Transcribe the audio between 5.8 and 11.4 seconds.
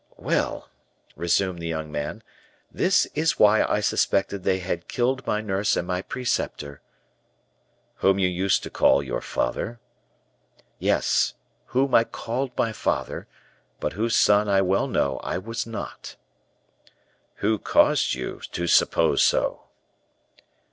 my preceptor" "Whom you used to call your father?" "Yes;